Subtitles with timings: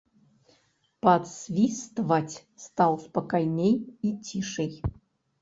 [1.03, 3.73] Падсвістваць стаў спакайней
[4.09, 4.73] і цішэй.